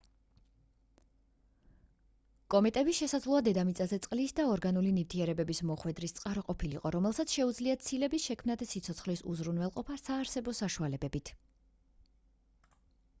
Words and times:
კომეტები 2.55 2.95
შესაძლოა 2.99 3.41
დედამიწაზე 3.47 3.99
წყლის 4.05 4.33
და 4.39 4.45
ორგანული 4.53 4.93
ნივთიერებების 4.97 5.61
მოხვედრის 5.73 6.15
წყარო 6.21 6.45
ყოფილიყო 6.49 6.93
რომელსაც 6.97 7.37
შეუძლია 7.39 7.77
ცილების 7.91 8.27
შექმნა 8.33 8.59
და 8.65 8.69
სიცოცხლის 8.75 9.25
უზრუნველყოფა 9.35 9.99
საარსებო 10.09 10.59
საშუალებებით 10.65 11.35